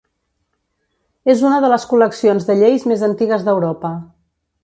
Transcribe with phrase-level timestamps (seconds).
[1.33, 3.95] És una de les col·leccions de lleis més antigues d'Europa.